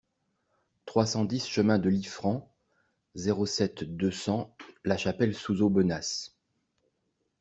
[0.87, 2.51] trois cent dix chemin de Liffrand,
[3.13, 6.31] zéro sept, deux cents, Lachapelle-sous-Aubenas